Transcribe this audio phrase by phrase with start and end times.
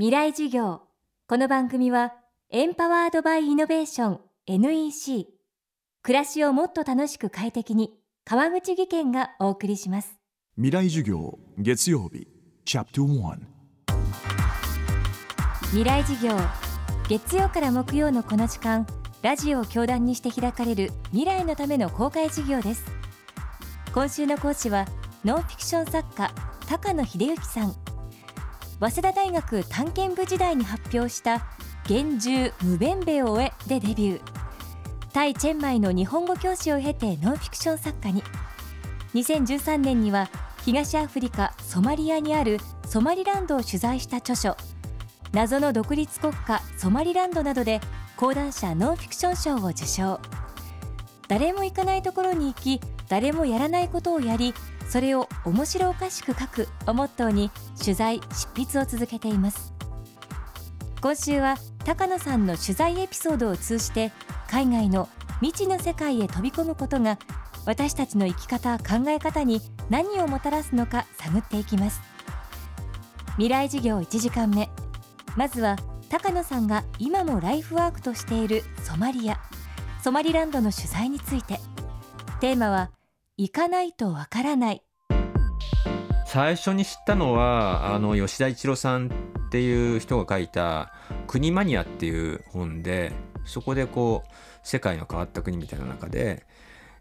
[0.00, 0.80] 未来授業。
[1.28, 2.14] この番組は
[2.48, 5.26] エンパワードバイイノベーション NEC
[6.02, 7.92] 暮らしをもっと楽しく快適に
[8.24, 10.18] 川口義賢がお送りします。
[10.56, 12.26] 未来授業月曜日
[12.64, 13.36] チャプター
[15.64, 16.34] 未来授業
[17.06, 18.86] 月曜から木曜のこの時間
[19.20, 22.86] ラジオを教壇にして開かれる未来のための公開授業です。
[23.92, 24.86] 今週の講師は
[25.26, 26.30] ノンフィクション作家
[26.66, 27.89] 高野秀行さん
[28.80, 31.46] 早稲田大学探検部時代に発表した
[31.86, 34.22] 「幻獣ムベンベを追え」でデビュー。
[35.12, 38.24] タイ・チェンマイの日本語教師を経てノンフィクション作家に。
[39.12, 40.30] 2013年には
[40.64, 44.56] 東アフリカソマリアにあるソマリランドを取材した著書
[45.32, 47.82] 「謎の独立国家ソマリランド」などで
[48.16, 50.18] 講談社ノンフィクション賞を受賞。
[51.28, 54.54] 誰も行かないところに行き誰もやらないことをやり
[54.90, 59.72] それを面白おかしく書くをモットーに取材執筆を続けています。
[61.00, 64.10] 今週は高野さんの取材エピソードを通じて
[64.48, 65.08] 海外の
[65.40, 67.18] 未知の世界へ飛び込むことが
[67.66, 72.00] 私たちの生き方考え方に何をもたらすのか探っていきます。
[73.34, 74.68] 未来事業1時間目。
[75.36, 75.76] まずは
[76.08, 79.38] 高野さんが今もライフワークとしているソマリア。
[80.02, 81.60] ソマリランドの取材について。
[82.40, 82.90] テーマは
[83.42, 84.82] 行かないとわからない。
[86.26, 90.92] 最初に知ったのはあの吉田一郎さんっていう人が書いた
[91.26, 93.12] 「国マニア」っていう本で
[93.46, 94.30] そこでこう
[94.62, 96.44] 世界の変わった国みたいな中で、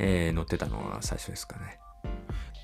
[0.00, 1.78] えー、載ってたのは最初ですかね。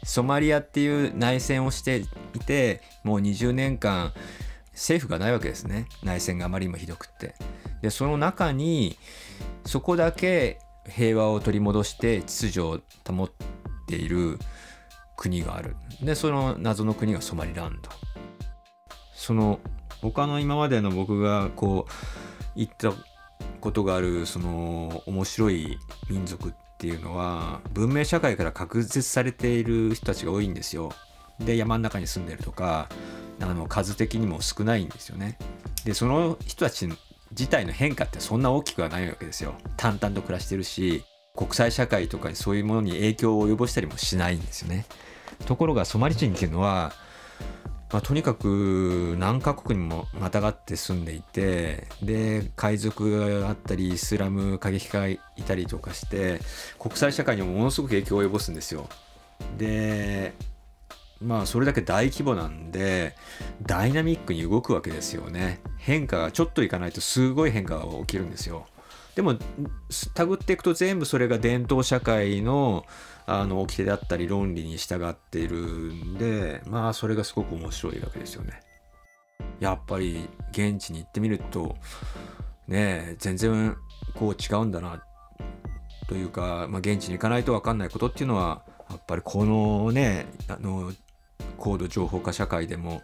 [0.03, 1.99] ソマリアっていう内戦をして
[2.35, 4.13] いてもう20年間
[4.73, 5.87] 政府がないわけですね。
[6.03, 7.37] 内戦があまりにもひどくって。
[7.83, 8.99] でその中に
[9.65, 13.60] そこだけ平和を取り戻して秩序を保って
[13.91, 14.39] ている
[15.17, 15.77] 国がある。
[16.03, 17.91] でその謎の国がソマリランド。
[19.15, 19.61] その
[20.01, 21.93] 他の今までの僕がこう
[22.57, 22.93] 言った
[23.61, 30.93] ことがあるその面白い民族っていうのは文明社会から隔絶されている人たちが多いんですよ。
[31.39, 32.89] で山の中に住んでるとか
[33.41, 35.39] あの数的にも少ないんですよね。
[35.85, 36.89] でその人たち
[37.31, 39.55] 自体の変化ってそんな大きくはないわけですよ。
[39.77, 41.05] 淡々と暮らしてるし
[41.41, 44.85] 国際社会とかそういうものに影響を及ぼしたりもしないんですよね。
[45.47, 46.93] ところがソマリ人っていうのは、
[47.91, 56.41] まあ、とにかく何カ国にもまたがって住んでいてで海賊があったりイスラム過激派がいたりとかして
[56.79, 58.87] 国際社会にもものすごく影響を及ぼすんですよ。
[59.57, 60.35] で
[61.23, 63.17] まあそれだけ大規模なんで
[63.63, 65.61] ダイナミックに動くわけですよね。
[65.79, 68.67] 変化がちょっといかないとすごい変化が起きるんですよ。
[69.21, 69.37] でも
[70.15, 72.87] たぐっていくと全部それが伝統社会の
[73.27, 78.61] あの掟だったり論理に従っているんでまあそれがすごく面白いわけですよね
[79.61, 81.77] やっぱり現地に行ってみると
[82.67, 83.77] ね全然
[84.15, 85.05] こう違うんだな
[86.09, 90.93] というか、まあ、現地に行かないと分かんないことっていうのはやっぱりこのねあの
[91.59, 93.03] 高度情報化社会でも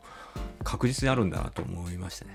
[0.65, 2.33] 確実にあるんだなと思いましたね。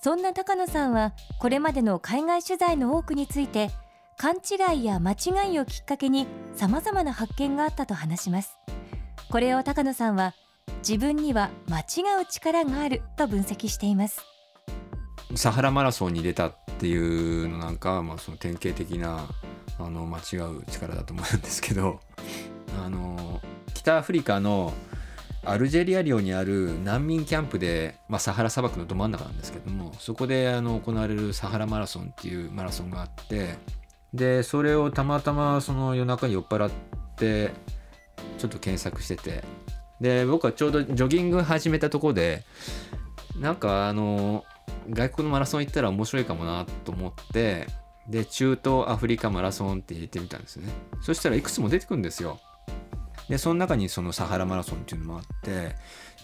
[0.00, 3.70] そんな高野さんはこれまでの海外取材の多くについて
[4.16, 8.56] 勘違いや間違いをきっかけにさまざまな発見があったと話します。
[9.30, 10.34] これを高野さんは
[10.78, 14.24] 自分には間違う力があると分析しています。
[15.34, 19.28] サハラマラソンに出たっていうのなんか、まあ、その典型的な
[19.78, 22.00] あの間違う力だと思うんですけど
[22.82, 23.40] あの
[23.74, 24.72] 北アフリカの
[25.50, 33.54] アルジェリア領にある難民キャンプで、まあ、サハラ砂漠のど真ん中なんですけどもそこであの行われるサハラマラソンっていうマラソンがあって
[34.12, 36.70] でそれをたまたまその夜中に酔っ払っ
[37.16, 37.52] て
[38.38, 39.42] ちょっと検索してて
[40.00, 42.44] で僕はちょうどジョギング始めたとこで
[43.38, 44.44] なんかあの
[44.90, 47.66] 外国のマラソン行ったら面白いかもなと思って
[48.08, 50.68] で中東アフリカマラソンって入れてみたんですね。
[51.02, 52.40] そしたらいくつも出てくるんですよ。
[53.28, 55.76] でその中にそのサハラマラソンっていうのもあって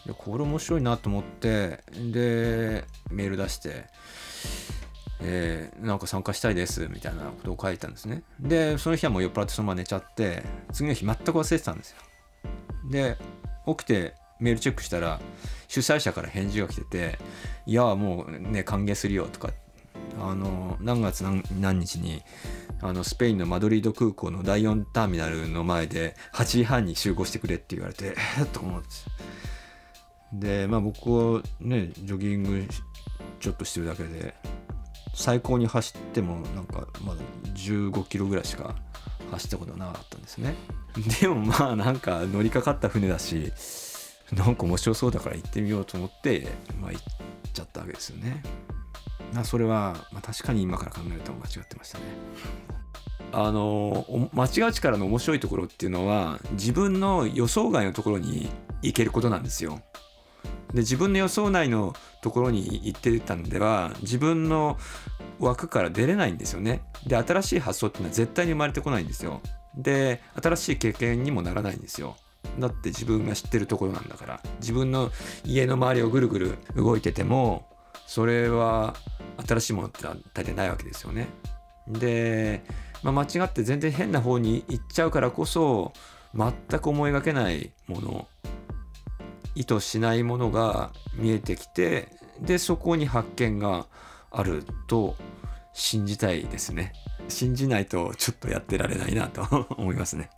[0.07, 3.87] でこれ面白いなと思ってでメール出して
[5.21, 8.23] えー、なんか参加したいですみたいなことを書いたんですね。
[8.41, 10.43] でその日はもう酔っ払ってそのまま寝ちゃって
[10.73, 11.97] 次の日全く忘れてたんですよ。
[12.91, 13.17] で
[13.67, 15.21] 起きてメールチェックしたら
[15.69, 17.19] 主催者から返事が来てて
[17.65, 19.64] 「いやもうね歓迎するよ」とかって
[20.21, 22.23] あの何月何日に
[22.81, 28.89] あのスペインのマドリード空港の第4ターミナルの前で8時半に集合してくれって言われてえっ と思って
[30.33, 32.67] でまあ僕はねジョギング
[33.41, 34.35] ちょっとしてるだけで
[35.15, 37.21] 最高に走ってもなんかまだ
[37.55, 38.75] 15キロぐらいしか
[39.31, 40.55] 走ったことなかったんですね
[41.21, 43.53] でもまあなんか乗りかかった船だし
[44.33, 46.49] なんか面白そうだから行ってみようと思って、
[46.81, 47.03] まあ、行っ
[47.53, 48.43] ちゃったわけですよね。
[49.35, 52.05] なそれは、まあ、確かに今から考えると間違ってましたね。
[53.33, 58.49] あの間違う力の面白いところっていうのは自分の予想外のところに
[58.81, 59.81] 行けることなんですよ。
[60.73, 64.79] で自分の予想内のところに行ってたんでは自分の
[65.41, 66.83] 枠から出れないんですよね。
[67.07, 69.41] で新しい発想っていうのは絶対に生まれてこないんですよ。
[69.77, 72.17] で新しい経験にもならないんですよ。
[72.59, 75.11] だって自分が知ってるところなんだから自分の
[75.45, 77.67] 家の周りをぐるぐる動いてても
[78.07, 78.95] それは
[79.47, 81.29] 新しいものってのは大体ないわけですよね。
[81.89, 82.63] で、
[83.03, 85.93] まあ、間違って全然変な方に行っちゃうからこそ
[86.35, 88.27] 全く思いがけないもの
[89.55, 92.09] 意図しないものが見えてきて
[92.41, 93.87] でそこに発見が
[94.31, 95.15] あると
[95.73, 96.93] 信じたいですね。
[97.29, 100.31] 信じないとちょっとやってられないなと 思いますね。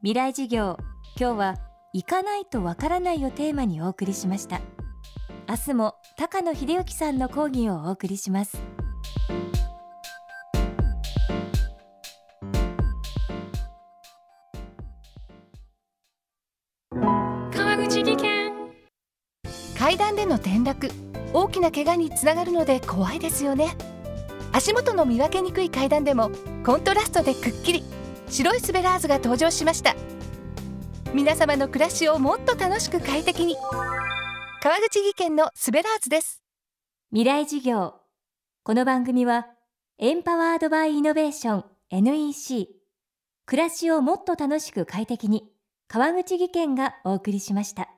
[0.00, 0.78] 未来事業
[1.18, 1.54] 今日は
[1.92, 4.60] 行かないとわからないをテーマにお送りしました。
[5.46, 8.62] 明日も高野秀幸さんの講義をお送りします。
[16.90, 18.52] 川口技研。
[19.78, 20.90] 階段での転落
[21.34, 23.76] 大きな怪我につながるので怖いですよね。
[24.52, 26.30] 足元の見分けにくい階段でも
[26.64, 27.84] コントラストでくっきり
[28.28, 29.94] 白いスベラーズが登場しました。
[31.12, 33.56] 皆様の暮らしをもっと楽しく快適に
[34.64, 36.42] 川口技研のスベラーズです。
[37.10, 37.96] 未来事業。
[38.62, 39.46] この番組は
[39.98, 42.68] エンパワードバイイノベーション NEC
[43.44, 45.52] 暮らしをもっと楽しく快適に
[45.86, 47.90] 川口技研がお送りしました。